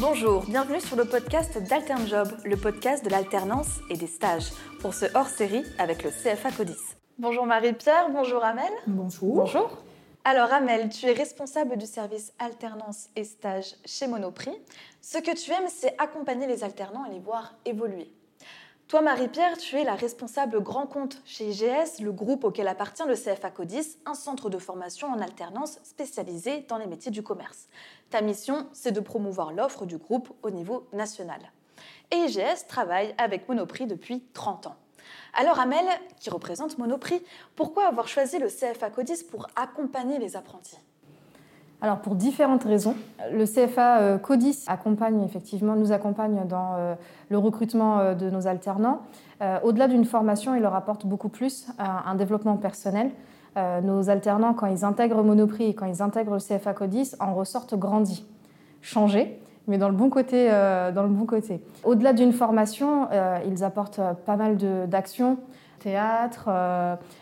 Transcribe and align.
Bonjour, 0.00 0.44
bienvenue 0.44 0.80
sur 0.80 0.96
le 0.96 1.04
podcast 1.04 1.58
d'AlternJob, 1.58 2.28
le 2.44 2.56
podcast 2.56 3.04
de 3.04 3.10
l'alternance 3.10 3.80
et 3.90 3.96
des 3.96 4.06
stages, 4.06 4.52
pour 4.78 4.94
ce 4.94 5.06
hors-série 5.12 5.64
avec 5.76 6.04
le 6.04 6.10
CFA 6.10 6.52
Codis. 6.52 6.78
Bonjour 7.18 7.44
Marie-Pierre, 7.46 8.08
bonjour 8.10 8.44
Amel. 8.44 8.70
Bonjour. 8.86 9.34
Bonjour. 9.34 9.82
Alors 10.22 10.52
Amel, 10.52 10.88
tu 10.88 11.06
es 11.06 11.12
responsable 11.12 11.76
du 11.76 11.86
service 11.86 12.32
alternance 12.38 13.08
et 13.16 13.24
stage 13.24 13.74
chez 13.84 14.06
Monoprix. 14.06 14.52
Ce 15.00 15.18
que 15.18 15.34
tu 15.34 15.50
aimes, 15.50 15.68
c'est 15.68 15.96
accompagner 15.98 16.46
les 16.46 16.62
alternants 16.62 17.04
et 17.06 17.14
les 17.14 17.20
voir 17.20 17.54
évoluer. 17.64 18.08
Toi, 18.88 19.02
Marie-Pierre, 19.02 19.58
tu 19.58 19.76
es 19.76 19.84
la 19.84 19.94
responsable 19.94 20.62
grand 20.62 20.86
compte 20.86 21.20
chez 21.26 21.50
IGS, 21.50 22.00
le 22.00 22.10
groupe 22.10 22.44
auquel 22.44 22.66
appartient 22.68 23.02
le 23.06 23.16
CFA 23.16 23.50
Codis, 23.50 23.98
un 24.06 24.14
centre 24.14 24.48
de 24.48 24.56
formation 24.56 25.08
en 25.08 25.20
alternance 25.20 25.78
spécialisé 25.82 26.64
dans 26.70 26.78
les 26.78 26.86
métiers 26.86 27.10
du 27.10 27.22
commerce. 27.22 27.68
Ta 28.08 28.22
mission, 28.22 28.66
c'est 28.72 28.92
de 28.92 29.00
promouvoir 29.00 29.52
l'offre 29.52 29.84
du 29.84 29.98
groupe 29.98 30.30
au 30.40 30.48
niveau 30.48 30.88
national. 30.94 31.52
Et 32.10 32.16
IGS 32.16 32.66
travaille 32.66 33.14
avec 33.18 33.46
Monoprix 33.46 33.86
depuis 33.86 34.24
30 34.32 34.68
ans. 34.68 34.76
Alors 35.34 35.60
Amel, 35.60 35.84
qui 36.18 36.30
représente 36.30 36.78
Monoprix, 36.78 37.22
pourquoi 37.56 37.88
avoir 37.88 38.08
choisi 38.08 38.38
le 38.38 38.48
CFA 38.48 38.88
Codis 38.88 39.22
pour 39.22 39.48
accompagner 39.54 40.18
les 40.18 40.34
apprentis? 40.34 40.78
Alors 41.80 41.98
pour 41.98 42.16
différentes 42.16 42.64
raisons, 42.64 42.96
le 43.32 43.44
CFA 43.44 44.00
euh, 44.00 44.18
CODIS 44.18 44.64
accompagne 44.66 45.22
effectivement, 45.22 45.76
nous 45.76 45.92
accompagne 45.92 46.44
dans 46.48 46.74
euh, 46.76 46.94
le 47.28 47.38
recrutement 47.38 48.00
euh, 48.00 48.14
de 48.14 48.30
nos 48.30 48.46
alternants. 48.46 49.02
Au-delà 49.62 49.86
d'une 49.86 50.04
formation, 50.04 50.56
il 50.56 50.62
leur 50.62 50.74
apporte 50.74 51.06
beaucoup 51.06 51.28
plus 51.28 51.68
un 51.78 52.16
développement 52.16 52.56
personnel. 52.56 53.12
Nos 53.84 54.10
alternants, 54.10 54.52
quand 54.52 54.66
ils 54.66 54.84
intègrent 54.84 55.22
Monoprix 55.22 55.66
et 55.66 55.74
quand 55.74 55.86
ils 55.86 56.02
intègrent 56.02 56.32
le 56.34 56.40
CFA 56.40 56.74
CODIS, 56.74 57.14
en 57.20 57.34
ressortent 57.34 57.76
grandis, 57.76 58.26
changés, 58.82 59.40
mais 59.68 59.78
dans 59.78 59.88
le 59.88 59.94
bon 59.94 60.10
côté. 60.10 60.48
dans 60.92 61.04
le 61.04 61.08
bon 61.08 61.24
côté. 61.24 61.62
Au-delà 61.84 62.14
d'une 62.14 62.32
formation, 62.32 63.06
ils 63.46 63.62
apportent 63.62 64.00
pas 64.26 64.34
mal 64.34 64.56
d'actions, 64.88 65.38
théâtre, 65.78 66.50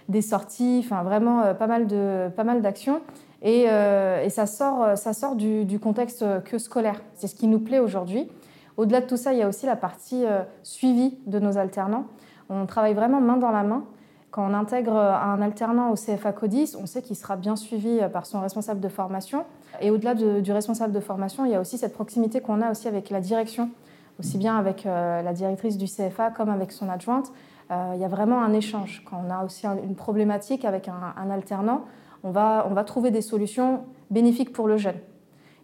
des 0.09 0.23
sorties, 0.23 0.83
enfin 0.83 1.03
vraiment 1.03 1.53
pas 1.53 1.67
mal 1.67 2.63
d'actions. 2.63 3.03
Euh, 3.45 4.25
et, 4.25 4.31
ça 4.31 4.47
sort, 4.47 4.97
ça 4.97 5.13
sort 5.13 5.37
du, 5.37 5.79
contexte 5.79 6.25
que 6.45 6.59
scolaire. 6.59 7.01
C'est 7.15 7.29
ce 7.29 7.35
qui 7.35 7.47
nous 7.47 7.61
plaît 7.61 7.79
aujourd'hui. 7.79 8.31
Au-delà 8.77 9.01
de 9.01 9.07
tout 9.07 9.17
ça, 9.17 9.33
il 9.33 9.39
y 9.39 9.43
a 9.43 9.49
aussi 9.49 9.67
la 9.67 9.77
partie 9.77 10.25
euh, 10.27 10.43
suivi 10.63 11.17
de 11.27 11.39
nos 11.39 11.57
alternants. 11.57 12.05
On 12.49 12.67
travaille 12.67 12.95
vraiment 12.95 13.21
main 13.21 13.37
dans 13.37 13.51
la 13.51 13.63
main. 13.63 13.85
Quand 14.31 14.47
on 14.51 14.53
intègre 14.53 14.95
un 14.95 15.41
alternant 15.41 15.91
au 15.91 15.95
CFA 15.95 16.33
CODIS, 16.33 16.77
on 16.79 16.85
sait 16.85 17.01
qu'il 17.01 17.17
sera 17.17 17.37
bien 17.37 17.57
suivi 17.57 18.01
euh, 18.01 18.09
par 18.09 18.27
son 18.27 18.41
responsable 18.41 18.81
de 18.81 18.89
formation. 18.89 19.45
Et 19.81 19.91
au-delà 19.91 20.15
du 20.15 20.53
responsable 20.53 20.93
de 20.93 21.01
formation, 21.01 21.45
il 21.45 21.53
y 21.53 21.55
a 21.55 21.61
aussi 21.61 21.79
cette 21.79 21.95
proximité 21.95 22.41
qu'on 22.41 22.63
a 22.63 22.71
aussi 22.71 22.89
avec 22.89 23.11
la 23.11 23.21
direction, 23.21 23.71
aussi 24.19 24.39
bien 24.39 24.57
avec 24.57 24.85
la 24.85 25.33
directrice 25.35 25.77
du 25.77 25.85
CFA 25.85 26.31
comme 26.31 26.49
avec 26.49 26.73
son 26.73 26.89
adjointe. 26.89 27.31
il 27.71 28.01
y 28.01 28.05
a 28.05 28.09
vraiment 28.09 28.43
un 28.43 28.55
échange. 28.55 29.05
Quand 29.05 29.23
on 29.23 29.31
a 29.31 29.45
aussi 29.45 29.67
une 29.67 29.95
problématique 29.95 30.65
avec 30.65 30.89
un 30.89 31.31
alternant, 31.31 31.83
on 32.27 32.33
va, 32.33 32.67
on 32.69 32.75
va 32.75 32.83
trouver 32.83 33.13
des 33.13 33.23
solutions 33.23 33.85
bénéfiques 34.11 34.53
pour 34.53 34.67
le 34.67 34.77
jeune. 34.77 34.97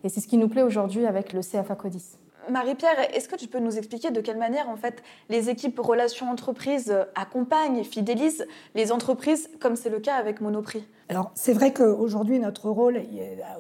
Et 0.05 0.09
c'est 0.09 0.21
ce 0.21 0.29
qui 0.29 0.39
nous 0.39 0.49
plaît 0.49 0.63
aujourd'hui 0.63 1.07
avec 1.07 1.33
le 1.33 1.41
CFA 1.41 1.75
CODIS. 1.75 2.17
Marie-Pierre, 2.51 3.15
est-ce 3.15 3.29
que 3.29 3.37
tu 3.37 3.47
peux 3.47 3.61
nous 3.61 3.79
expliquer 3.79 4.11
de 4.11 4.21
quelle 4.21 4.39
manière 4.39 4.69
en 4.69 4.77
fait 4.77 5.03
les 5.29 5.49
équipes 5.49 5.79
relations 5.79 6.29
entreprises 6.29 6.95
accompagnent 7.15 7.79
et 7.79 7.85
fidélisent 7.85 8.47
les 8.75 8.91
entreprises 8.91 9.49
comme 9.61 9.77
c'est 9.77 9.91
le 9.91 10.01
cas 10.01 10.17
avec 10.17 10.41
Monoprix? 10.41 10.85
Alors 11.09 11.31
c'est 11.35 11.53
vrai 11.53 11.73
qu'aujourd'hui 11.73 12.41
notre 12.41 12.69
rôle 12.69 13.01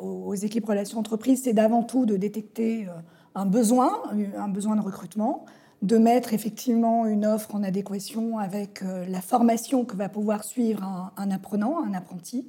aux 0.00 0.34
équipes 0.34 0.67
relations 0.67 0.98
entreprises 0.98 1.42
c'est 1.45 1.53
d'avant 1.53 1.84
tout 1.84 2.06
de 2.06 2.17
détecter 2.17 2.86
euh, 2.89 2.92
un 3.36 3.47
besoin, 3.47 4.03
un 4.36 4.48
besoin 4.48 4.75
de 4.75 4.83
recrutement, 4.83 5.45
de 5.83 5.98
mettre 5.98 6.34
effectivement 6.34 7.06
une 7.06 7.25
offre 7.25 7.55
en 7.55 7.62
adéquation 7.62 8.39
avec 8.39 8.83
euh, 8.83 9.05
la 9.08 9.20
formation 9.20 9.85
que 9.85 9.96
va 9.96 10.08
pouvoir 10.08 10.42
suivre 10.42 10.83
un, 10.83 11.12
un 11.17 11.30
apprenant, 11.30 11.85
un 11.85 11.95
apprenti, 11.95 12.48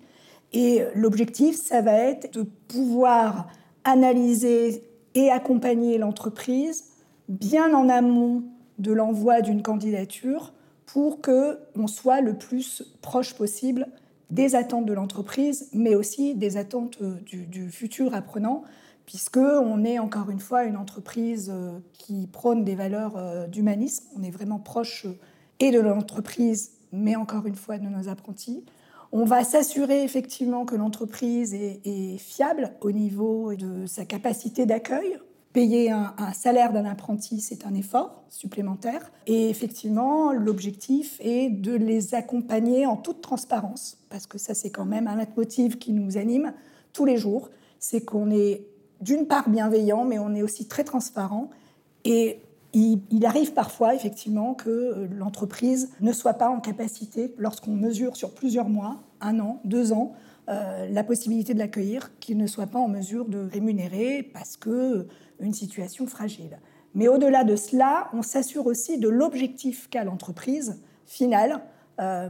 et 0.53 0.84
l'objectif, 0.96 1.56
ça 1.56 1.81
va 1.81 1.94
être 1.94 2.34
de 2.34 2.44
pouvoir 2.44 3.47
analyser 3.84 4.84
et 5.16 5.30
accompagner 5.30 5.97
l'entreprise 5.97 6.86
bien 7.30 7.74
en 7.74 7.90
amont 7.90 8.44
de 8.80 8.92
l'envoi 8.92 9.42
d'une 9.42 9.62
candidature 9.62 10.53
pour 10.86 11.22
que 11.22 11.59
on 11.75 11.88
soit 11.88 12.22
le 12.22 12.38
plus 12.38 12.84
proche 13.02 13.34
possible 13.34 13.88
des 14.30 14.56
attentes 14.56 14.86
de 14.86 14.94
l'entreprise, 14.94 15.69
mais 15.74 15.96
aussi 15.96 16.34
des 16.36 16.58
attentes 16.58 16.97
euh, 17.02 17.16
du, 17.25 17.69
futur 17.69 18.16
apprenant, 18.16 18.63
puisque 19.06 19.38
on 19.38 19.84
est 19.84 20.00
encore 20.00 20.31
une 20.31 20.40
fois 20.40 20.63
une 20.63 20.78
entreprise 20.78 21.52
euh, 21.53 21.78
qui 21.94 22.28
prône 22.28 22.63
des 22.63 22.74
valeurs 22.74 23.13
euh, 23.16 23.47
d'humanisme. 23.47 24.06
On 24.18 24.24
est 24.24 24.31
vraiment 24.31 24.59
proche 24.59 25.06
et 25.59 25.72
de 25.72 25.80
l'entreprise, 25.80 26.72
mais 26.92 27.16
encore 27.16 27.46
une 27.46 27.56
fois 27.56 27.78
de 27.78 27.86
nos 27.86 28.09
apprentis. 28.09 28.63
On 29.16 29.25
va 29.25 29.44
s'assurer 29.44 30.03
effectivement 30.03 30.66
que 30.66 30.75
l'entreprise 30.75 31.53
est, 31.53 32.18
fiable 32.18 32.74
au 32.81 32.91
niveau 32.91 33.53
de 33.53 33.85
sa 33.85 34.06
capacité 34.06 34.66
d'accueil. 34.66 35.19
Payer 35.53 35.91
un, 35.91 36.16
salaire 36.34 36.74
d'un 36.74 36.85
apprenti, 36.85 37.40
c'est 37.40 37.68
un 37.68 37.75
effort 37.75 38.24
supplémentaire. 38.29 39.12
Et 39.28 39.51
effectivement, 39.51 40.34
l'objectif 40.34 41.19
est 41.19 41.51
de 41.51 41.75
les 41.75 42.16
accompagner 42.16 42.88
en 42.88 42.97
toute 42.97 43.22
transparence, 43.22 44.00
parce 44.09 44.25
que 44.25 44.40
ça, 44.40 44.56
c'est 44.56 44.72
quand 44.72 44.85
même 44.85 45.06
un 45.06 45.24
motif 45.38 45.78
qui 45.78 45.94
nous 45.94 46.18
anime 46.18 46.51
tous 46.91 47.06
les 47.06 47.18
jours. 47.18 47.51
C'est 47.78 48.03
qu'on 48.03 48.31
est 48.31 48.66
d'une 49.00 49.28
part 49.28 49.47
bienveillant, 49.47 50.06
mais 50.06 50.18
on 50.18 50.34
est 50.34 50.41
aussi 50.41 50.68
très 50.68 50.84
transparent. 50.84 51.51
Et 52.03 52.40
il, 52.74 53.26
arrive 53.26 53.54
parfois 53.54 53.94
effectivement 53.94 54.54
que 54.56 54.70
euh, 54.70 55.08
l'entreprise 55.12 55.92
ne 56.02 56.12
soit 56.12 56.34
pas 56.34 56.50
en 56.50 56.60
capacité, 56.60 57.34
lorsqu'on 57.38 57.76
mesure 57.76 58.16
sur 58.16 58.34
plusieurs 58.34 58.68
mois, 58.68 59.04
un 59.22 59.40
an, 59.40 59.62
deux 59.64 59.94
ans, 59.94 60.14
euh, 60.50 60.88
la 60.90 61.04
possibilité 61.04 61.54
de 61.54 61.60
l'accueillir, 61.60 62.18
qu'il 62.20 62.38
ne 62.38 62.48
soit 62.48 62.68
pas 62.68 62.80
en 62.80 62.88
mesure 62.88 63.26
de 63.26 63.48
rémunérer 63.52 64.24
parce 64.34 64.58
que 64.58 64.70
euh, 64.70 65.08
une 65.40 65.54
situation 65.54 66.08
fragile. 66.08 66.60
Mais 66.96 67.08
au-delà 67.08 67.44
de 67.44 67.56
cela, 67.56 68.10
on 68.14 68.22
s'assure 68.22 68.66
aussi 68.66 68.98
de 68.98 69.10
l'objectif 69.10 69.90
qu'a 69.90 70.04
l'entreprise 70.04 70.82
finale 71.06 71.62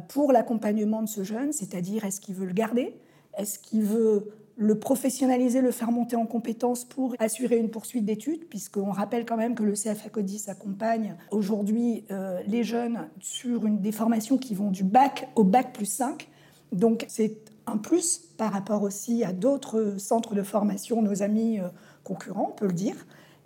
pour 0.09 0.33
l'accompagnement 0.33 1.01
de 1.01 1.07
ce 1.07 1.23
jeune, 1.23 1.53
c'est-à-dire 1.53 2.03
est-ce 2.03 2.19
qu'il 2.19 2.35
veut 2.35 2.45
le 2.45 2.53
garder, 2.53 2.97
est-ce 3.37 3.59
qu'il 3.59 3.83
veut 3.83 4.29
le 4.55 4.77
professionnaliser, 4.77 5.61
le 5.61 5.71
faire 5.71 5.91
monter 5.91 6.15
en 6.15 6.25
compétences 6.25 6.85
pour 6.85 7.15
assurer 7.19 7.57
une 7.57 7.69
poursuite 7.69 8.05
d'études, 8.05 8.45
puisqu'on 8.49 8.91
rappelle 8.91 9.25
quand 9.25 9.37
même 9.37 9.55
que 9.55 9.63
le 9.63 9.73
CFA 9.73 10.09
CODIS 10.09 10.45
accompagne 10.47 11.15
aujourd'hui 11.31 12.05
euh, 12.11 12.39
les 12.47 12.63
jeunes 12.63 13.07
sur 13.19 13.65
une, 13.65 13.79
des 13.79 13.91
formations 13.91 14.37
qui 14.37 14.53
vont 14.53 14.69
du 14.69 14.83
bac 14.83 15.29
au 15.35 15.43
bac 15.43 15.73
plus 15.73 15.87
5. 15.87 16.27
Donc 16.71 17.05
c'est 17.07 17.37
un 17.65 17.77
plus 17.77 18.21
par 18.37 18.51
rapport 18.51 18.83
aussi 18.83 19.23
à 19.23 19.33
d'autres 19.33 19.95
centres 19.97 20.35
de 20.35 20.43
formation, 20.43 21.01
nos 21.01 21.23
amis 21.23 21.59
euh, 21.59 21.67
concurrents, 22.03 22.49
on 22.51 22.55
peut 22.55 22.67
le 22.67 22.73
dire. 22.73 22.95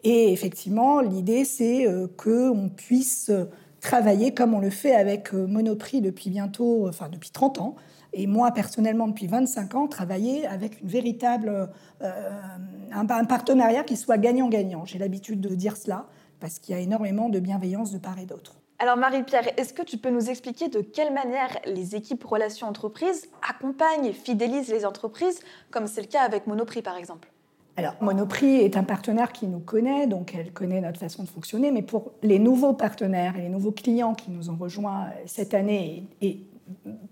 Et 0.03 0.31
effectivement, 0.31 0.99
l'idée, 0.99 1.45
c'est 1.45 1.87
euh, 1.87 2.07
qu'on 2.17 2.69
puisse 2.75 3.31
travailler 3.79 4.33
comme 4.33 4.53
on 4.53 4.59
le 4.59 4.69
fait 4.69 4.93
avec 4.93 5.31
Monoprix 5.31 6.01
depuis 6.01 6.29
bientôt, 6.29 6.87
enfin 6.89 7.07
depuis 7.09 7.29
30 7.29 7.61
ans, 7.61 7.75
et 8.13 8.27
moi, 8.27 8.51
personnellement, 8.51 9.07
depuis 9.07 9.27
25 9.27 9.75
ans, 9.75 9.87
travailler 9.87 10.47
avec 10.47 10.81
une 10.81 10.87
véritable, 10.87 11.69
euh, 12.01 12.11
un, 12.91 13.25
partenariat 13.25 13.83
qui 13.83 13.97
soit 13.97 14.17
gagnant-gagnant. 14.17 14.85
J'ai 14.85 14.97
l'habitude 14.97 15.41
de 15.41 15.53
dire 15.55 15.77
cela 15.77 16.05
parce 16.39 16.59
qu'il 16.59 16.75
y 16.75 16.77
a 16.77 16.81
énormément 16.81 17.29
de 17.29 17.39
bienveillance 17.39 17.91
de 17.91 17.97
part 17.97 18.19
et 18.19 18.25
d'autre. 18.25 18.55
Alors 18.79 18.95
Marie-Pierre, 18.95 19.49
est-ce 19.57 19.73
que 19.73 19.81
tu 19.81 19.97
peux 19.97 20.11
nous 20.11 20.29
expliquer 20.29 20.67
de 20.67 20.81
quelle 20.81 21.11
manière 21.11 21.57
les 21.65 21.95
équipes 21.95 22.23
relations 22.23 22.67
entreprises 22.67 23.27
accompagnent 23.47 24.05
et 24.05 24.13
fidélisent 24.13 24.69
les 24.69 24.85
entreprises, 24.85 25.39
comme 25.71 25.87
c'est 25.87 26.01
le 26.01 26.07
cas 26.07 26.21
avec 26.21 26.45
Monoprix 26.45 26.83
par 26.83 26.95
exemple? 26.95 27.27
Alors, 27.75 27.93
Monoprix 28.01 28.61
est 28.61 28.75
un 28.75 28.83
partenaire 28.83 29.31
qui 29.31 29.45
nous 29.45 29.59
connaît, 29.59 30.07
donc 30.07 30.33
elle 30.35 30.51
connaît 30.51 30.81
notre 30.81 30.99
façon 30.99 31.23
de 31.23 31.27
fonctionner, 31.27 31.71
mais 31.71 31.83
pour 31.83 32.11
les 32.23 32.39
nouveaux 32.39 32.73
partenaires 32.73 33.35
et 33.37 33.41
les 33.41 33.49
nouveaux 33.49 33.71
clients 33.71 34.15
qui 34.15 34.31
nous 34.31 34.49
ont 34.49 34.55
rejoints 34.55 35.09
cette 35.27 35.53
année 35.53 36.07
et 36.21 36.39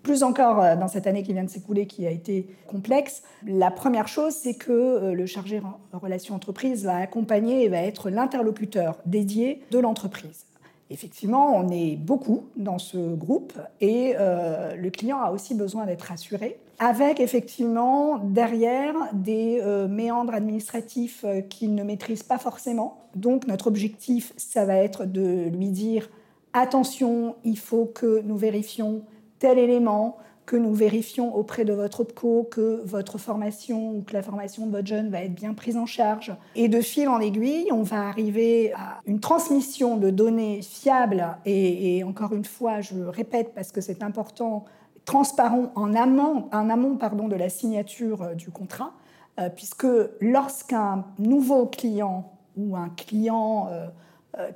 plus 0.03 0.23
encore 0.23 0.61
euh, 0.61 0.75
dans 0.75 0.87
cette 0.87 1.07
année 1.07 1.23
qui 1.23 1.33
vient 1.33 1.43
de 1.43 1.49
s'écouler, 1.49 1.87
qui 1.87 2.05
a 2.05 2.11
été 2.11 2.47
complexe. 2.67 3.23
La 3.45 3.71
première 3.71 4.07
chose, 4.07 4.33
c'est 4.33 4.55
que 4.55 4.71
euh, 4.71 5.13
le 5.13 5.25
chargé 5.25 5.61
en 5.93 5.99
relations 5.99 6.35
entreprises 6.35 6.85
va 6.85 6.97
accompagner 6.97 7.63
et 7.63 7.69
va 7.69 7.81
être 7.81 8.09
l'interlocuteur 8.09 8.97
dédié 9.05 9.61
de 9.71 9.79
l'entreprise. 9.79 10.45
Effectivement, 10.91 11.55
on 11.55 11.69
est 11.69 11.95
beaucoup 11.95 12.45
dans 12.55 12.77
ce 12.77 13.15
groupe 13.15 13.53
et 13.81 14.13
euh, 14.19 14.75
le 14.75 14.89
client 14.91 15.19
a 15.19 15.31
aussi 15.31 15.55
besoin 15.55 15.87
d'être 15.87 16.11
assuré, 16.11 16.59
avec 16.77 17.19
effectivement 17.19 18.19
derrière 18.19 18.93
des 19.13 19.63
méandres 19.89 20.35
administratifs 20.35 21.25
qu'il 21.49 21.73
ne 21.73 21.83
maîtrise 21.83 22.21
pas 22.21 22.37
forcément. 22.37 22.99
Donc 23.15 23.47
notre 23.47 23.65
objectif, 23.65 24.33
ça 24.37 24.65
va 24.65 24.75
être 24.75 25.05
de 25.05 25.49
lui 25.49 25.69
dire 25.69 26.07
attention, 26.53 27.35
il 27.43 27.57
faut 27.57 27.85
que 27.85 28.21
nous 28.21 28.37
vérifions 28.37 29.03
tel 29.39 29.57
élément, 29.57 30.17
que 30.45 30.55
nous 30.55 30.73
vérifions 30.73 31.35
auprès 31.35 31.65
de 31.65 31.73
votre 31.73 32.01
OPCO 32.01 32.47
que 32.49 32.81
votre 32.85 33.17
formation 33.17 33.95
ou 33.95 34.01
que 34.03 34.13
la 34.13 34.21
formation 34.21 34.67
de 34.67 34.71
votre 34.71 34.87
jeune 34.87 35.09
va 35.09 35.23
être 35.23 35.33
bien 35.33 35.53
prise 35.53 35.75
en 35.75 35.85
charge. 35.85 36.35
Et 36.55 36.67
de 36.67 36.81
fil 36.81 37.07
en 37.07 37.19
aiguille, 37.19 37.71
on 37.71 37.81
va 37.81 38.07
arriver 38.07 38.71
à 38.73 38.99
une 39.05 39.19
transmission 39.19 39.97
de 39.97 40.09
données 40.09 40.61
fiables 40.61 41.37
et, 41.45 42.03
encore 42.03 42.33
une 42.33 42.45
fois, 42.45 42.81
je 42.81 42.99
répète 43.01 43.53
parce 43.55 43.71
que 43.71 43.81
c'est 43.81 44.03
important, 44.03 44.65
transparent 45.05 45.71
en 45.75 45.95
amont, 45.95 46.47
amont 46.51 46.97
pardon, 46.97 47.27
de 47.27 47.35
la 47.35 47.49
signature 47.49 48.21
euh, 48.21 48.33
du 48.35 48.49
contrat, 48.49 48.93
euh, 49.39 49.49
puisque 49.49 49.87
lorsqu'un 50.21 51.05
nouveau 51.17 51.65
client 51.65 52.31
ou 52.55 52.75
un 52.75 52.89
client 52.89 53.67
euh, 53.71 53.87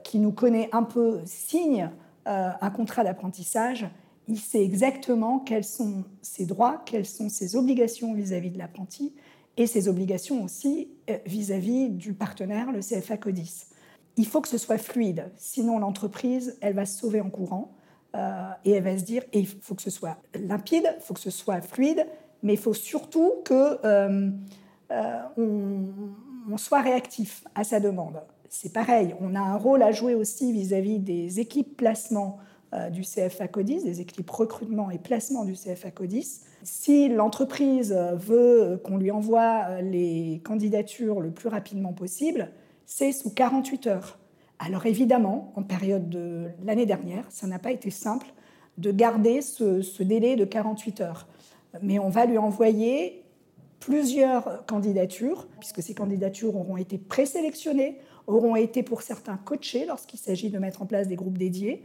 qui 0.03 0.19
nous 0.19 0.31
connaît 0.31 0.69
un 0.71 0.83
peu 0.83 1.19
signe 1.25 1.89
un 2.25 2.69
contrat 2.69 3.03
d'apprentissage, 3.03 3.89
il 4.29 4.39
sait 4.39 4.63
exactement 4.63 5.39
quels 5.39 5.63
sont 5.63 6.05
ses 6.21 6.45
droits, 6.45 6.83
quelles 6.85 7.07
sont 7.07 7.29
ses 7.29 7.55
obligations 7.55 8.13
vis-à-vis 8.13 8.51
de 8.51 8.59
l'apprenti 8.59 9.13
et 9.57 9.65
ses 9.65 9.87
obligations 9.89 10.43
aussi 10.43 10.87
euh, 11.09 11.17
vis-à-vis 11.25 11.89
du 11.89 12.13
partenaire, 12.13 12.71
le 12.71 12.79
CFA 12.79 13.17
CODIS. 13.17 13.65
Il 14.17 14.27
faut 14.27 14.39
que 14.39 14.47
ce 14.47 14.59
soit 14.59 14.77
fluide, 14.77 15.31
sinon 15.35 15.79
l'entreprise, 15.79 16.57
elle 16.61 16.75
va 16.75 16.85
se 16.85 16.99
sauver 16.99 17.21
en 17.21 17.29
courant 17.31 17.71
euh, 18.15 18.49
et 18.65 18.71
elle 18.71 18.83
va 18.83 18.97
se 18.97 19.03
dire, 19.03 19.23
il 19.33 19.47
faut 19.47 19.73
que 19.73 19.81
ce 19.81 19.89
soit 19.89 20.17
limpide, 20.35 20.93
il 20.97 21.01
faut 21.01 21.15
que 21.15 21.19
ce 21.19 21.31
soit 21.31 21.61
fluide, 21.61 22.05
mais 22.43 22.53
il 22.53 22.59
faut 22.59 22.75
surtout 22.75 23.33
que 23.43 23.79
euh, 23.83 24.29
on, 25.37 26.57
soit 26.57 26.81
réactif 26.81 27.43
à 27.55 27.63
sa 27.63 27.79
demande. 27.79 28.21
C'est 28.47 28.73
pareil, 28.73 29.15
on 29.21 29.33
a 29.33 29.39
un 29.39 29.55
rôle 29.55 29.81
à 29.81 29.91
jouer 29.91 30.13
aussi 30.13 30.51
vis-à-vis 30.51 30.99
-vis 30.99 31.03
des 31.03 31.39
équipes 31.39 31.77
placement 31.77 32.39
du 32.91 33.01
CFA 33.01 33.47
CODIS, 33.47 33.83
des 33.83 33.99
équipes 34.01 34.29
recrutement 34.29 34.91
et 34.91 34.99
placement 34.99 35.43
du 35.43 35.53
CFA 35.53 35.91
CODIS. 35.91 36.41
Si 36.63 37.09
l'entreprise 37.09 37.93
veut 38.15 38.79
qu'on 38.83 38.97
lui 38.97 39.11
envoie 39.11 39.65
euh, 39.69 39.81
les 39.81 40.41
candidatures 40.43 41.21
le 41.21 41.31
plus 41.31 41.49
rapidement 41.49 41.93
possible, 41.93 42.51
c'est 42.85 43.11
sous 43.11 43.29
48 43.29 43.87
heures. 43.87 44.19
Alors 44.59 44.85
évidemment, 44.85 45.53
en 45.55 45.63
période 45.63 46.09
de 46.09 46.47
l'année 46.63 46.85
dernière, 46.85 47.25
ça 47.29 47.47
n'a 47.47 47.59
pas 47.59 47.71
été 47.71 47.89
simple 47.89 48.27
de 48.77 48.91
garder 48.91 49.41
ce, 49.41 49.81
ce, 49.81 50.03
délai 50.03 50.35
de 50.35 50.45
48 50.45 51.01
heures. 51.01 51.27
Mais 51.81 51.97
on 51.97 52.09
va 52.09 52.25
lui 52.25 52.37
envoyer 52.37 53.23
plusieurs 53.79 54.65
candidatures, 54.65 55.47
puisque 55.59 55.81
ces 55.81 55.93
candidatures 55.93 56.55
auront 56.55 56.77
été 56.77 56.97
présélectionnées, 56.97 57.99
auront 58.27 58.55
été 58.55 58.83
pour 58.83 59.01
certains 59.01 59.37
coachées 59.37 59.85
lorsqu'il 59.85 60.19
s'agit 60.19 60.49
de 60.49 60.59
mettre 60.59 60.81
en 60.81 60.85
place 60.85 61.07
des 61.07 61.15
groupes 61.15 61.37
dédiés 61.37 61.83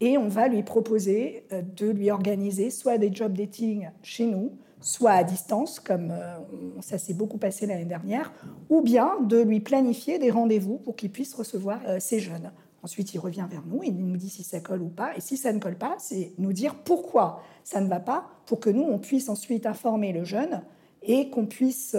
et 0.00 0.18
on 0.18 0.28
va 0.28 0.48
lui 0.48 0.62
proposer 0.62 1.44
euh, 1.52 1.62
de 1.62 1.86
lui 1.86 2.10
organiser 2.10 2.70
soit 2.70 2.98
des 2.98 3.12
job 3.12 3.32
dating 3.32 3.90
chez 4.02 4.26
nous, 4.26 4.52
soit 4.80 5.12
à 5.12 5.24
distance, 5.24 5.80
comme 5.80 6.10
euh, 6.10 6.36
ça 6.80 6.98
s'est 6.98 7.14
beaucoup 7.14 7.38
passé 7.38 7.66
l'année 7.66 7.86
dernière, 7.86 8.32
ou 8.68 8.82
bien 8.82 9.20
de 9.22 9.40
lui 9.40 9.60
planifier 9.60 10.18
des 10.18 10.30
rendez-vous 10.30 10.78
pour 10.78 10.96
qu'il 10.96 11.10
puisse 11.10 11.34
recevoir 11.34 11.80
euh, 11.86 11.96
ces 11.98 12.20
jeunes. 12.20 12.52
Ensuite, 12.82 13.14
il 13.14 13.18
revient 13.18 13.46
vers 13.50 13.64
nous, 13.66 13.82
il 13.82 13.96
nous 13.96 14.16
dit 14.16 14.28
si 14.28 14.44
ça 14.44 14.60
colle 14.60 14.82
ou 14.82 14.88
pas, 14.88 15.16
et 15.16 15.20
si 15.20 15.36
ça 15.36 15.52
ne 15.52 15.58
colle 15.58 15.76
pas, 15.76 15.96
c'est 15.98 16.32
nous 16.38 16.52
dire 16.52 16.76
pourquoi 16.84 17.42
ça 17.64 17.80
ne 17.80 17.88
va 17.88 17.98
pas, 17.98 18.28
pour 18.44 18.60
que 18.60 18.70
nous, 18.70 18.82
on 18.82 18.98
puisse 18.98 19.28
ensuite 19.28 19.66
informer 19.66 20.12
le 20.12 20.24
jeune 20.24 20.62
et 21.02 21.30
qu'on 21.30 21.46
puisse 21.46 21.96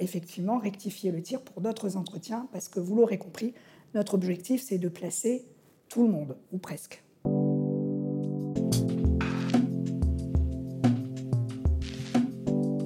effectivement 0.00 0.58
rectifier 0.58 1.10
le 1.10 1.22
tir 1.22 1.40
pour 1.40 1.62
d'autres 1.62 1.96
entretiens, 1.96 2.46
parce 2.52 2.68
que 2.68 2.78
vous 2.78 2.94
l'aurez 2.94 3.16
compris, 3.16 3.54
notre 3.94 4.14
objectif, 4.14 4.62
c'est 4.62 4.78
de 4.78 4.88
placer 4.88 5.46
tout 5.88 6.02
le 6.02 6.12
monde, 6.12 6.36
ou 6.52 6.58
presque. 6.58 7.02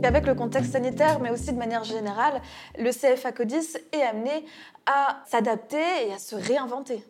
Avec 0.04 0.26
le 0.26 0.34
contexte 0.34 0.72
sanitaire, 0.72 1.18
mais 1.18 1.30
aussi 1.30 1.50
de 1.50 1.56
manière 1.56 1.82
générale, 1.82 2.42
le 2.78 2.90
CFA 2.90 3.32
CODIS 3.32 3.78
est 3.92 4.02
amené 4.02 4.44
à 4.84 5.22
s'adapter 5.26 5.78
et 6.06 6.12
à 6.12 6.18
se 6.18 6.36
réinventer. 6.36 7.02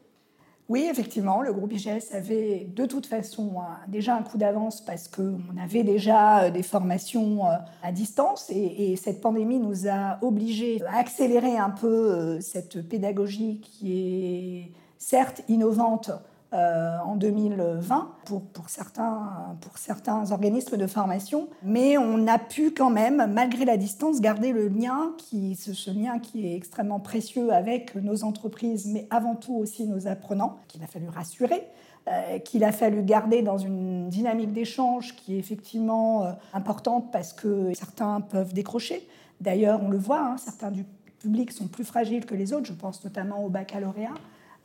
Oui, 0.69 0.87
effectivement, 0.89 1.43
le 1.43 1.53
groupe 1.53 1.73
IGS 1.73 2.15
avait 2.15 2.69
de 2.73 2.87
toute 2.87 3.07
façon 3.07 3.57
déjà 3.89 4.17
un 4.17 4.23
coup 4.23 4.39
d'avance 4.39 4.81
parce 4.81 5.09
qu'on 5.09 5.41
avait 5.61 5.83
déjà 5.83 6.45
euh, 6.45 6.51
des 6.51 6.63
formations 6.63 7.47
euh, 7.47 7.57
à 7.83 7.91
distance 7.91 8.49
et, 8.51 8.95
cette 8.97 9.21
pandémie 9.21 9.59
nous 9.59 9.89
a 9.89 10.19
obligés 10.23 10.81
à 10.87 10.99
accélérer 10.99 11.59
un 11.59 11.71
peu 11.71 11.87
euh, 11.87 12.41
cette 12.41 12.89
pédagogie 12.89 13.61
qui 13.61 13.93
est 13.93 14.73
certes 14.99 15.43
innovante 15.49 16.13
euh, 16.55 16.99
en 17.05 17.17
2020 17.17 18.13
pour, 18.27 18.69
certains 18.69 20.31
organismes 20.31 20.77
de 20.77 20.87
formation. 20.87 21.49
Mais 21.65 21.99
on 21.99 22.27
a 22.29 22.39
pu 22.39 22.71
quand 22.71 22.91
même, 22.91 23.33
malgré 23.33 23.65
la 23.65 23.77
distance, 23.77 24.21
garder 24.21 24.53
le 24.53 24.69
lien, 24.69 25.15
qui, 25.19 25.57
ce, 25.57 25.91
lien 25.91 26.21
qui 26.21 26.47
est 26.47 26.55
extrêmement 26.55 27.01
précieux 27.01 27.53
avec 27.53 27.97
nos 27.97 28.23
entreprises, 28.23 28.87
mais 28.87 29.09
avant 29.11 29.35
tout 29.35 29.55
aussi 29.55 29.87
nos 29.87 30.07
apprenants, 30.07 30.59
qu'il 30.69 30.83
a 30.83 30.87
fallu 30.87 31.09
rassurer. 31.09 31.67
Euh, 32.07 32.39
qu'il 32.39 32.65
a 32.65 32.71
fallu 32.71 33.03
garder 33.03 33.41
dans 33.41 33.57
une 33.57 34.11
dynamique 34.11 34.53
d'échange 34.53 35.17
qui 35.17 35.37
est 35.37 35.39
effectivement 35.39 36.25
euh, 36.25 36.33
importante 36.53 37.11
parce 37.11 37.33
que 37.33 37.73
certains 37.73 38.21
peuvent 38.21 38.53
décrocher. 38.53 39.09
D'ailleurs, 39.41 39.81
on 39.83 39.89
le 39.89 39.97
voit, 39.97 40.21
hein, 40.21 40.37
certains 40.37 40.71
du 40.71 40.85
public 41.19 41.51
sont 41.51 41.67
plus 41.67 41.85
fragiles 41.85 42.27
que 42.27 42.35
les 42.35 42.53
autres, 42.53 42.67
je 42.67 42.75
pense 42.75 43.03
notamment 43.03 43.43
au 43.43 43.49
baccalauréat. 43.49 44.13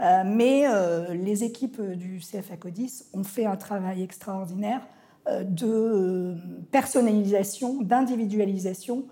Euh, 0.01 0.23
mais 0.25 0.63
euh, 0.65 1.13
les 1.13 1.43
équipes 1.43 1.81
du 1.81 2.19
CFA 2.19 2.55
CODIS 2.55 3.03
ont 3.13 3.23
fait 3.23 3.45
un 3.45 3.57
travail 3.57 4.01
extraordinaire 4.01 4.81
euh, 5.27 5.43
de 5.43 6.35
personnalisation, 6.71 7.81
d'individualisation 7.81 9.05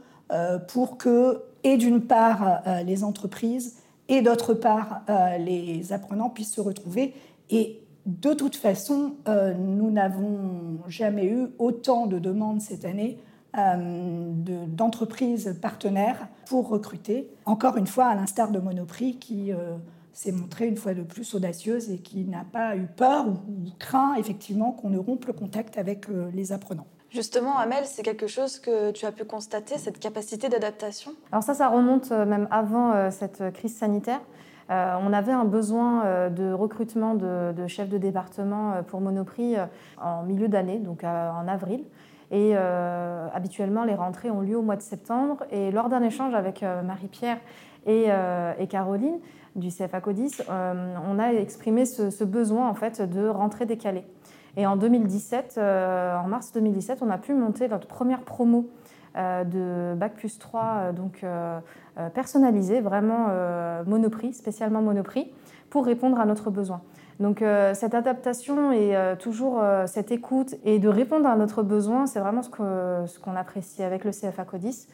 pour 0.68 0.98
que, 0.98 1.42
et 1.64 1.78
d'une 1.78 2.02
part, 2.02 2.62
les 2.86 3.06
entreprises 3.06 3.78
et 4.10 4.22
d'autre 4.22 4.54
part, 4.54 5.04
les 5.40 5.94
apprenants 5.94 6.30
puissent 6.30 6.56
se 6.56 6.60
retrouver. 6.60 7.14
Et 7.50 7.80
de 8.06 8.34
toute 8.34 8.58
façon, 8.58 9.14
nous 9.26 9.90
n'avons 9.90 10.80
jamais 10.90 11.28
eu 11.28 11.48
autant 11.60 12.08
de 12.08 12.20
demandes 12.20 12.60
cette 12.60 12.84
année 12.84 13.20
d'entreprises 13.56 15.58
partenaires 15.62 16.28
pour 16.46 16.68
recruter. 16.68 17.30
Encore 17.46 17.78
une 17.78 17.88
fois, 17.88 18.08
à 18.08 18.16
l'instar 18.16 18.52
de 18.52 18.60
Monoprix 18.60 19.16
qui 19.16 19.54
s'est 20.18 20.32
montrée 20.32 20.66
une 20.66 20.78
fois 20.78 20.96
de 20.96 21.04
plus 21.04 21.36
audacieuse 21.36 21.92
et 21.92 22.00
qui 22.00 22.26
n'a 22.26 22.44
pas 22.52 22.76
eu 22.76 22.88
peur 22.88 23.28
ou, 23.28 23.70
craint 23.78 24.16
effectivement 24.16 24.72
qu'on 24.72 24.90
ne 24.90 24.98
rompe 24.98 25.26
le 25.26 25.34
contact 25.34 25.78
avec 25.78 26.10
euh, 26.10 26.32
les 26.34 26.52
apprenants. 26.52 26.88
Justement, 27.12 27.58
Amel, 27.60 27.86
c'est 27.86 28.02
quelque 28.02 28.26
chose 28.26 28.60
que 28.60 28.90
tu 28.92 29.06
as 29.06 29.12
pu 29.12 29.26
constater, 29.26 29.78
cette 29.78 30.00
capacité 30.00 30.50
d'adaptation? 30.50 31.12
Alors 31.32 31.44
ça, 31.44 31.54
ça 31.54 31.68
remonte 31.68 32.12
euh, 32.12 32.26
même 32.26 32.48
avant 32.50 32.94
euh, 32.94 33.12
cette 33.12 33.54
crise 33.54 33.76
sanitaire. 33.76 34.22
on 34.70 35.14
avait 35.14 35.32
un 35.32 35.46
besoin 35.46 36.30
de 36.30 36.52
recrutement 36.52 37.14
de, 37.14 37.68
chefs 37.68 37.88
de 37.88 38.00
département 38.00 38.84
pour 38.88 39.00
Monoprix 39.00 39.56
en 40.02 40.24
milieu 40.24 40.50
d'année, 40.50 40.80
donc 40.80 41.04
en 41.06 41.48
avril. 41.48 41.86
Et 42.32 42.54
habituellement, 42.58 43.86
les 43.86 43.96
rentrées 43.96 44.30
ont 44.30 44.42
lieu 44.42 44.58
au 44.58 44.62
mois 44.62 44.76
de 44.76 44.82
septembre. 44.82 45.46
Et 45.52 45.72
lors 45.72 45.88
d'un 45.88 46.04
échange 46.04 46.34
avec 46.34 46.64
Marie-Pierre 46.64 47.40
et, 47.86 48.08
et, 48.60 48.68
Caroline, 48.68 49.20
du 49.58 49.70
CFA 49.70 50.00
CODIS, 50.02 50.42
euh, 50.50 50.96
on 51.08 51.20
a 51.20 51.34
exprimé 51.34 51.86
ce, 51.86 52.24
besoin 52.24 52.70
en 52.70 52.74
fait 52.74 53.02
de 53.02 53.28
rentrer 53.28 53.66
décalée. 53.66 54.06
Et 54.56 54.66
en 54.66 54.76
2017, 54.76 55.56
euh, 55.58 56.18
en 56.18 56.28
mars 56.28 56.52
2017, 56.54 57.00
on 57.02 57.10
a 57.10 57.18
pu 57.18 57.34
monter 57.34 57.68
notre 57.68 57.88
première 57.88 58.22
promo 58.22 58.70
euh, 59.18 59.44
de 59.44 59.98
Bac 59.98 60.16
plus 60.16 60.40
3, 60.40 60.94
donc 60.94 61.26
personnalisée, 62.14 62.82
vraiment 62.82 63.28
Monoprix, 63.86 64.34
spécialement 64.34 64.82
Monoprix, 64.82 65.32
pour 65.70 65.86
répondre 65.86 66.20
à 66.20 66.26
notre 66.26 66.52
besoin. 66.52 66.82
Donc 67.20 67.44
cette 67.74 67.96
adaptation 67.96 68.72
et 68.72 68.96
toujours 69.20 69.60
cette 69.88 70.12
écoute 70.12 70.54
et 70.64 70.78
de 70.78 70.88
répondre 70.88 71.28
à 71.28 71.36
notre 71.36 71.64
besoin, 71.64 72.06
c'est 72.06 72.20
vraiment 72.20 72.44
ce 72.44 72.50
qu'on 72.52 73.08
ce 73.08 73.20
qu'on 73.20 73.36
apprécie 73.36 73.82
avec 73.82 74.06
le 74.06 74.12
CFA 74.12 74.46
CODIS. 74.46 74.88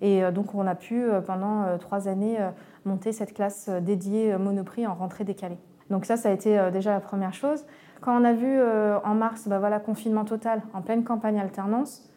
Et 0.00 0.22
donc 0.32 0.54
on 0.54 0.66
a 0.66 0.74
pu 0.74 1.04
pendant 1.26 1.76
trois 1.78 2.08
années 2.08 2.38
monter 2.84 3.12
cette 3.12 3.34
classe 3.34 3.66
euh, 3.68 3.80
dédiée 3.80 4.32
euh, 4.32 4.38
Monoprix 4.38 4.86
en 4.86 4.94
rentrée 4.94 5.24
décalée. 5.24 5.58
Donc 5.90 6.04
ça, 6.04 6.16
ça 6.16 6.28
a 6.28 6.32
été 6.32 6.58
euh, 6.58 6.70
déjà 6.70 6.92
la 6.92 7.00
première 7.00 7.34
chose. 7.34 7.64
Quand 8.00 8.18
on 8.18 8.24
a 8.24 8.32
vu 8.32 8.58
en 9.04 9.14
mars, 9.14 9.46
bah 9.46 9.58
voilà, 9.58 9.78
confinement 9.78 10.24
total 10.24 10.62
en 10.72 10.80
pleine 10.80 11.04
campagne 11.04 11.38
alternance, 11.38 12.10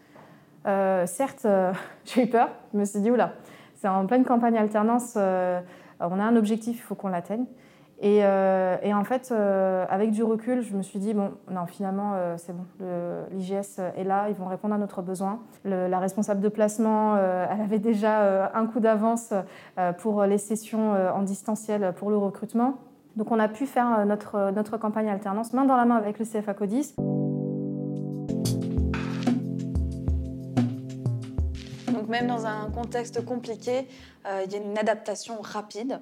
certes, 0.64 1.46
j'ai 2.06 2.24
eu 2.24 2.30
peur. 2.30 2.48
Je 2.74 2.80
me 2.80 2.86
suis 2.86 3.02
dit, 3.02 3.12
oula, 3.12 3.34
c'est 3.76 3.90
en 3.90 4.06
pleine 4.06 4.24
campagne 4.24 4.58
alternance, 4.58 5.18
on 5.18 5.20
a 6.20 6.24
un 6.24 6.36
objectif, 6.38 6.78
il 6.78 6.82
faut 6.82 6.96
qu'on 6.96 7.10
l'atteigne. 7.10 7.44
Euh, 8.04 8.78
et, 8.82 8.94
en 8.94 9.04
fait, 9.04 9.30
euh, 9.32 9.86
avec 9.90 10.12
du 10.12 10.24
recul, 10.24 10.62
je 10.62 10.76
me 10.76 10.82
suis 10.82 11.00
dit, 11.00 11.14
bon, 11.14 11.32
non, 11.50 11.66
finalement, 11.66 12.14
euh, 12.16 12.36
c'est 12.38 12.54
bon, 12.54 12.66
l'IGS 13.32 13.80
est 13.98 14.04
là, 14.04 14.28
ils 14.30 14.36
vont 14.36 14.48
répondre 14.48 14.74
à 14.74 14.78
notre 14.78 15.02
besoin. 15.02 15.40
la 15.64 16.00
responsable 16.00 16.42
de 16.42 16.50
placement, 16.50 17.18
elle 17.18 17.62
avait 17.62 17.80
déjà 17.80 18.52
un 18.54 18.66
coup 18.66 18.80
d'avance 18.80 19.34
pour 20.00 20.24
les 20.24 20.38
sessions 20.38 20.92
en 20.92 21.22
distanciel 21.22 21.94
pour 21.96 22.10
le 22.10 22.18
recrutement. 22.18 22.76
Donc 23.16 23.32
on 23.32 23.40
a 23.40 23.48
pu 23.48 23.66
faire 23.66 24.06
notre, 24.06 24.52
notre 24.52 24.78
campagne 24.78 25.10
alternance 25.10 25.54
main 25.54 25.66
dans 25.66 25.78
la 25.78 25.86
main 25.86 25.96
avec 25.96 26.20
le 26.20 26.26
CFA 26.26 26.54
CODIS. 26.54 26.96
Donc 32.04 32.10
même 32.10 32.28
dans 32.28 32.46
un 32.46 32.70
contexte 32.70 33.24
compliqué, 33.24 33.88
il 34.26 34.52
y 34.52 34.56
a 34.56 34.58
une 34.58 34.78
adaptation 34.78 35.40
rapide. 35.40 36.02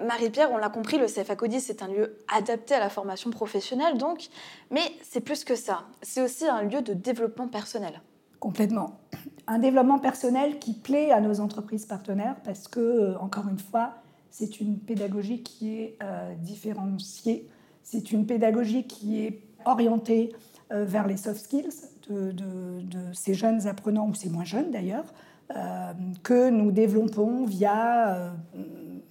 Marie-Pierre, 0.00 0.52
on 0.52 0.56
l'a 0.56 0.68
compris, 0.68 0.98
le 0.98 1.06
CFA 1.06 1.34
Codis 1.34 1.66
est 1.68 1.82
un 1.82 1.88
lieu 1.88 2.18
adapté 2.32 2.74
à 2.74 2.78
la 2.78 2.88
formation 2.88 3.30
professionnelle, 3.30 3.98
donc, 3.98 4.28
mais 4.70 4.82
c'est 5.02 5.20
plus 5.20 5.42
que 5.42 5.56
ça. 5.56 5.82
C'est 6.00 6.22
aussi 6.22 6.46
un 6.46 6.62
lieu 6.62 6.80
de 6.80 6.94
développement 6.94 7.48
personnel. 7.48 8.02
Complètement. 8.38 9.00
Un 9.48 9.58
développement 9.58 9.98
personnel 9.98 10.60
qui 10.60 10.74
plaît 10.74 11.10
à 11.10 11.20
nos 11.20 11.40
entreprises 11.40 11.86
partenaires 11.86 12.36
parce 12.44 12.68
que, 12.68 13.16
encore 13.18 13.48
une 13.48 13.58
fois, 13.58 13.94
c'est 14.30 14.60
une 14.60 14.78
pédagogie 14.78 15.42
qui 15.42 15.76
est 15.76 15.98
différenciée 16.38 17.48
c'est 17.86 18.10
une 18.10 18.26
pédagogie 18.26 18.84
qui 18.88 19.24
est 19.24 19.42
orientée 19.64 20.34
euh, 20.72 20.84
vers 20.84 21.06
les 21.06 21.16
soft 21.16 21.40
skills 21.40 21.86
de, 22.10 22.82
ces 23.12 23.34
jeunes 23.34 23.66
apprenants, 23.66 24.08
ou 24.08 24.14
ces 24.14 24.28
moins 24.28 24.44
jeunes 24.44 24.70
d'ailleurs, 24.70 25.12
euh, 25.54 25.92
que 26.22 26.50
nous 26.50 26.72
développons 26.72 27.44
via 27.46 28.14
euh, 28.14 28.30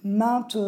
maintes, 0.04 0.58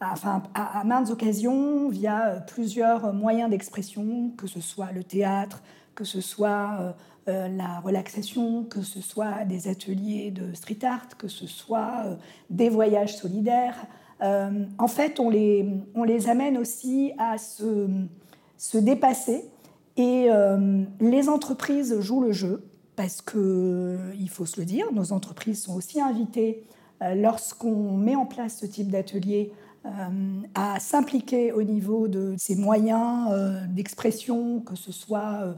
enfin, 0.00 0.42
à, 0.54 0.84
maintes 0.84 1.10
occasions, 1.10 1.88
via 1.88 2.44
plusieurs 2.46 3.12
moyens 3.12 3.50
d'expression, 3.50 4.30
que 4.36 4.46
ce 4.46 4.60
soit 4.60 4.92
le 4.92 5.04
théâtre, 5.04 5.62
que 5.94 6.04
ce 6.04 6.20
soit 6.20 6.94
la 7.26 7.78
relaxation, 7.80 8.64
que 8.64 8.82
ce 8.82 9.00
soit 9.00 9.44
des 9.44 9.68
ateliers 9.68 10.30
de 10.30 10.52
street 10.54 10.78
art, 10.82 11.16
que 11.16 11.28
ce 11.28 11.46
soit 11.46 12.18
des 12.50 12.68
voyages 12.68 13.16
solidaires. 13.16 13.86
Euh, 14.22 14.64
en 14.78 14.88
fait, 14.88 15.18
on 15.18 15.30
les, 15.30 15.66
on 15.94 16.04
les 16.04 16.28
amène 16.28 16.56
aussi 16.56 17.12
à 17.18 17.38
se, 17.38 17.88
se 18.56 18.78
dépasser. 18.78 19.44
Et 19.96 20.26
euh, 20.30 20.84
les 21.00 21.28
entreprises 21.28 22.00
jouent 22.00 22.22
le 22.22 22.32
jeu, 22.32 22.64
parce 22.96 23.22
qu'il 23.22 24.28
faut 24.30 24.46
se 24.46 24.60
le 24.60 24.66
dire, 24.66 24.92
nos 24.92 25.12
entreprises 25.12 25.62
sont 25.62 25.74
aussi 25.74 26.00
invitées, 26.00 26.64
euh, 27.02 27.14
lorsqu'on 27.14 27.96
met 27.96 28.16
en 28.16 28.26
place 28.26 28.58
ce 28.58 28.66
type 28.66 28.90
d'atelier, 28.90 29.52
à 30.54 30.78
s'impliquer 30.78 31.50
au 31.50 31.64
niveau 31.64 32.06
de 32.06 32.36
ces 32.38 32.54
moyens 32.54 33.28
d'expression, 33.68 34.60
que 34.60 34.76
ce 34.76 34.92
soit 34.92 35.56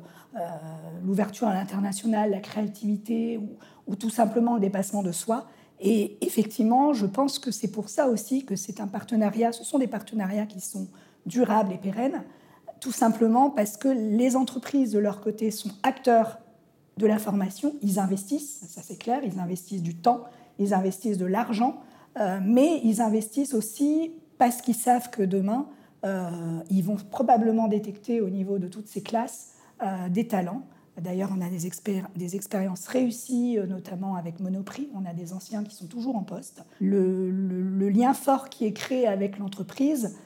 l'ouverture 1.05 1.47
à 1.47 1.53
l'international, 1.53 2.31
la 2.31 2.41
créativité 2.41 3.37
ou, 3.37 3.51
ou, 3.87 3.97
tout 3.97 4.09
simplement 4.09 4.55
le 4.55 4.63
dépassement 4.63 5.03
de 5.03 5.13
soi. 5.13 5.47
Et 5.79 6.17
effectivement, 6.23 6.95
je 6.95 7.05
pense 7.05 7.39
que 7.39 7.51
c'est 7.51 7.71
pour 7.71 7.91
ça 7.91 8.09
aussi 8.09 8.47
que 8.47 8.57
c'est 8.57 8.81
un 8.81 8.87
partenariat, 8.87 9.53
ce 9.53 9.63
sont 9.63 9.79
des 9.79 9.87
partenariats 9.87 10.47
qui 10.47 10.61
sont 10.61 10.89
durables 11.27 11.75
et 11.75 11.79
pérennes, 11.79 12.23
tout 12.85 12.93
simplement 12.93 13.49
parce 13.49 13.79
que 13.79 13.89
les 13.89 14.37
entreprises 14.37 14.93
de 14.93 14.99
leur 14.99 15.23
côté 15.23 15.51
sont 15.51 15.71
acteurs 15.85 16.39
de 16.99 17.07
la 17.07 17.19
formation, 17.19 17.75
ils 17.81 17.99
investissent, 17.99 18.63
ça 18.69 18.83
c'est 18.85 18.99
clair, 18.99 19.23
ils 19.25 19.41
investissent 19.41 19.83
du 19.83 19.95
temps, 19.95 20.25
ils 20.59 20.75
investissent 20.75 21.17
de 21.17 21.25
l'argent, 21.25 21.81
euh, 22.21 22.41
mais 22.45 22.83
ils 22.85 23.01
investissent 23.01 23.55
aussi 23.55 24.13
parce 24.37 24.61
qu'ils 24.61 24.75
savent 24.75 25.09
que 25.09 25.23
demain, 25.23 25.67
euh, 26.05 26.29
ils 26.69 26.85
vont 26.85 26.97
probablement 26.97 27.69
détecter 27.69 28.21
au 28.21 28.29
niveau 28.29 28.59
de 28.59 28.69
toutes 28.69 28.89
ces 28.89 29.01
classes 29.01 29.55
euh, 29.83 30.11
des 30.11 30.29
talents 30.29 30.63
D'ailleurs, 31.01 31.31
on 31.37 31.41
a 31.41 31.49
des, 31.49 32.37
expériences 32.37 32.87
réussies, 32.87 33.59
notamment 33.69 34.15
avec 34.15 34.39
Monoprix. 34.39 34.89
On 34.95 35.05
a 35.05 35.13
des 35.13 35.33
anciens 35.33 35.65
qui 35.65 35.75
sont 35.75 35.87
toujours 35.87 36.15
en 36.15 36.23
poste. 36.23 36.63
Le, 36.81 37.89
lien 37.89 38.15
fort 38.15 38.49
qui 38.49 38.65
est 38.65 38.73
créé 38.73 39.09
avec 39.09 39.41
l'entreprise 39.41 40.17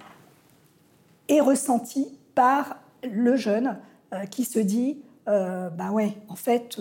est 1.28 1.40
ressenti 1.40 2.17
par 2.38 2.76
le 3.02 3.34
jeune 3.34 3.78
euh, 4.12 4.24
qui 4.26 4.44
se 4.44 4.60
dit 4.60 5.02
euh, 5.26 5.70
Bah 5.70 5.90
ouais, 5.90 6.16
en 6.28 6.36
fait, 6.36 6.80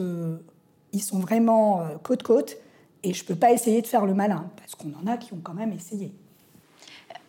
ils 0.94 1.02
sont 1.02 1.18
vraiment 1.18 1.82
côte-côte 2.04 2.58
et 3.02 3.12
je 3.14 3.24
ne 3.24 3.28
peux 3.28 3.36
pas 3.36 3.52
essayer 3.52 3.82
de 3.82 3.88
faire 3.88 4.06
le 4.06 4.14
malin, 4.14 4.52
parce 4.56 4.76
qu'on 4.76 4.94
en 5.04 5.12
a 5.12 5.18
qui 5.18 5.34
ont 5.34 5.40
quand 5.42 5.56
même 5.56 5.72
essayé. 5.72 6.14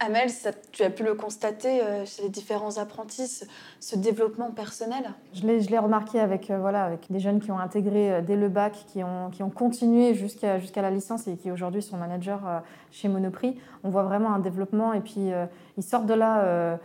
Amel, 0.00 0.30
tu 0.70 0.84
as 0.84 0.90
pu 0.90 1.02
le 1.02 1.14
constater 1.14 1.82
euh, 1.82 2.06
chez 2.06 2.22
les 2.22 2.28
différents 2.28 2.78
apprentis, 2.78 3.44
ce, 3.80 3.96
développement 3.96 4.52
personnel? 4.52 5.10
Je 5.34 5.44
l'ai 5.44 5.78
remarqué 5.78 6.20
avec, 6.20 6.50
euh, 6.50 6.58
voilà, 6.58 6.84
avec 6.84 7.10
des 7.10 7.18
jeunes 7.18 7.40
qui 7.40 7.50
ont 7.50 7.58
intégré 7.58 8.12
euh, 8.12 8.20
dès 8.22 8.36
le 8.36 8.48
bac, 8.48 8.74
qui 8.92 9.02
ont, 9.02 9.30
qui 9.30 9.42
ont 9.42 9.50
continué 9.50 10.14
jusqu'à 10.14 10.60
jusqu'à 10.60 10.82
la 10.82 10.90
licence 10.90 11.26
et 11.26 11.36
qui 11.36 11.50
aujourd'hui 11.50 11.82
sont 11.82 11.96
managers 11.96 12.36
chez 12.92 13.08
Monoprix. 13.08 13.58
On 13.82 13.90
voit 13.90 14.04
vraiment 14.04 14.32
un 14.32 14.38
développement 14.38 14.92
et 14.92 15.00
puis 15.00 15.30
ils 15.76 15.82
sortent 15.82 16.06
de 16.06 16.14
là 16.14 16.78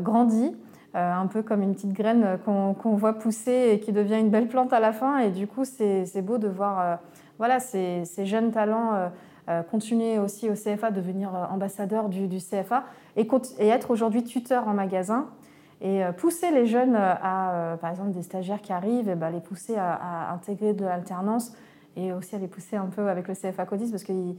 grandis. 0.00 0.54
Un 0.94 1.26
peu 1.26 1.42
comme 1.42 1.62
une 1.62 1.74
petite 1.74 1.92
graine 1.92 2.38
qu'on 2.44 2.94
voit 2.96 3.14
pousser 3.14 3.70
et 3.72 3.80
qui 3.80 3.92
devient 3.92 4.18
une 4.18 4.30
belle 4.30 4.48
plante 4.48 4.72
à 4.72 4.80
la 4.80 4.92
fin. 4.92 5.18
Et 5.18 5.30
du 5.30 5.46
coup, 5.46 5.64
c'est 5.64 6.22
beau 6.22 6.38
de 6.38 6.48
voir 6.48 6.98
voilà, 7.38 7.60
ces, 7.60 8.04
ces 8.04 8.26
jeunes 8.26 8.50
talents 8.50 9.10
euh, 9.50 9.62
continuer 9.62 10.18
aussi 10.18 10.48
au 10.48 10.54
CFA, 10.54 10.92
devenir 10.92 11.34
euh, 11.34 11.44
ambassadeur 11.46 12.08
du, 12.08 12.28
CFA 12.38 12.84
et, 13.16 13.26
être 13.58 13.90
aujourd'hui 13.90 14.22
tuteur 14.22 14.68
en 14.68 14.74
magasin 14.74 15.26
et 15.80 16.04
euh, 16.04 16.12
pousser 16.12 16.52
les 16.52 16.66
jeunes 16.66 16.94
à, 16.94 17.76
par 17.80 17.90
exemple, 17.90 18.12
des 18.12 18.22
stagiaires 18.22 18.60
qui 18.60 18.72
arrivent, 18.72 19.08
et 19.08 19.16
ben, 19.16 19.30
les 19.30 19.40
pousser 19.40 19.74
à, 19.76 20.32
intégrer 20.32 20.72
de 20.72 20.84
l'alternance 20.84 21.52
et 21.96 22.12
aussi 22.12 22.36
à 22.36 22.38
les 22.38 22.46
pousser 22.46 22.76
un 22.76 22.86
peu 22.86 23.08
avec 23.08 23.26
le 23.26 23.34
CFA 23.34 23.64
Codis 23.64 23.90
parce 23.90 24.04
qu'ils 24.04 24.36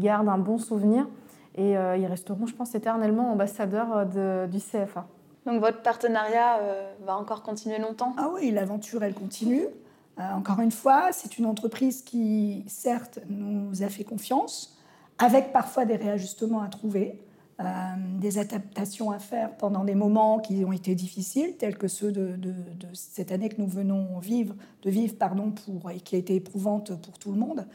gardent 0.00 0.28
un 0.28 0.38
bon 0.38 0.58
souvenir 0.58 1.06
et 1.54 1.72
ils 1.72 2.06
resteront, 2.06 2.46
je 2.46 2.54
pense, 2.54 2.74
éternellement 2.74 3.30
ambassadeurs 3.30 4.06
du 4.06 4.58
CFA. 4.58 5.06
Donc 5.46 5.60
votre 5.60 5.82
partenariat 5.82 6.60
va 7.04 7.16
encore 7.16 7.42
continuer 7.42 7.78
longtemps 7.78 8.14
Ah 8.16 8.30
oui, 8.34 8.50
l'aventure, 8.50 9.02
elle 9.02 9.14
continue. 9.14 9.66
Euh, 10.18 10.22
encore 10.34 10.60
une 10.60 10.70
fois, 10.70 11.10
c'est 11.12 11.38
une 11.38 11.46
entreprise 11.46 12.02
qui, 12.02 12.64
certes, 12.66 13.18
nous 13.28 13.82
a 13.82 13.88
fait 13.88 14.04
confiance, 14.04 14.78
avec 15.18 15.52
parfois 15.52 15.84
des 15.84 15.96
réajustements 15.96 16.60
à 16.60 16.68
trouver, 16.68 17.18
euh, 17.60 17.64
des 18.18 18.38
adaptations 18.38 19.10
à 19.10 19.18
faire 19.18 19.56
pendant 19.56 19.84
des 19.84 19.94
moments 19.94 20.38
qui 20.38 20.64
ont 20.64 20.72
été 20.72 20.94
difficiles, 20.94 21.56
tels 21.56 21.78
que 21.78 21.88
ceux 21.88 22.12
de, 22.12 22.36
cette 22.92 23.32
année 23.32 23.48
que 23.48 23.60
nous 23.60 23.68
venons 23.68 24.18
de 24.18 24.90
vivre 24.90 25.14
pardon, 25.18 25.50
pour, 25.50 25.90
et 25.90 26.00
qui 26.00 26.16
a 26.16 26.18
été 26.18 26.34
éprouvante 26.34 27.00
pour 27.00 27.18
tout 27.18 27.32
le 27.32 27.38
monde. 27.38 27.66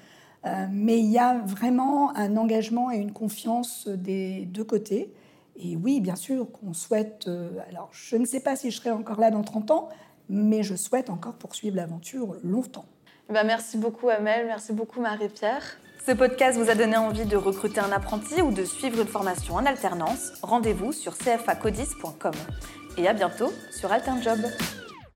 Euh, 0.45 0.67
mais 0.71 0.99
il 0.99 1.09
y 1.09 1.17
a 1.17 1.39
vraiment 1.39 2.15
un 2.15 2.37
engagement 2.37 2.91
et 2.91 2.97
une 2.97 3.13
confiance 3.13 3.87
des 3.87 4.45
deux 4.45 4.63
côtés. 4.63 5.11
Et 5.57 5.75
oui, 5.75 6.01
bien 6.01 6.15
sûr, 6.15 6.51
qu'on 6.51 6.73
souhaite. 6.73 7.29
alors, 7.69 7.89
je 7.91 8.15
ne 8.15 8.25
sais 8.25 8.39
pas 8.39 8.55
si 8.55 8.71
je 8.71 8.77
serai 8.77 8.91
encore 8.91 9.19
là 9.19 9.31
dans 9.31 9.43
30 9.43 9.71
ans, 9.71 9.89
mais 10.29 10.63
je 10.63 10.75
souhaite 10.75 11.09
encore 11.09 11.33
poursuivre 11.33 11.75
l'aventure 11.75 12.35
longtemps. 12.43 12.85
Ben, 13.29 13.45
merci 13.45 13.77
beaucoup 13.77 14.09
Amel, 14.09 14.45
merci 14.45 14.71
beaucoup 14.71 15.01
Marie-Pierre. 15.01 15.77
Ce 16.05 16.13
podcast 16.13 16.57
vous 16.57 16.69
a 16.69 16.75
donné 16.75 16.95
envie 16.95 17.25
de 17.25 17.35
recruter 17.35 17.81
un 17.81 17.91
apprenti 17.91 18.41
ou 18.41 18.51
de 18.51 18.63
suivre 18.63 19.01
une 19.01 19.07
formation 19.07 19.55
en 19.55 19.65
alternance 19.65 20.31
Rendez-vous 20.41 20.93
sur 20.93 21.17
cfacodis.com. 21.17 22.31
Et 22.97 23.07
à 23.07 23.13
bientôt 23.13 23.51
sur 23.71 23.91
AlternJob. 23.91 24.39